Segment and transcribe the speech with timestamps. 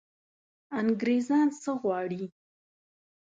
[0.79, 2.23] انګرېزان څه غواړي.